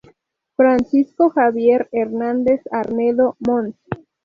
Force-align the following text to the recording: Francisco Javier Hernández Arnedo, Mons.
Francisco 0.55 1.29
Javier 1.29 1.87
Hernández 1.91 2.61
Arnedo, 2.71 3.37
Mons. 3.37 3.75